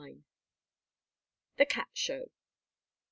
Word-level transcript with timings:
THE 1.57 1.67
CAT 1.67 1.89
SHOW. 1.93 2.31